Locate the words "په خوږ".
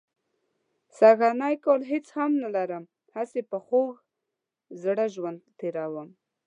3.49-3.91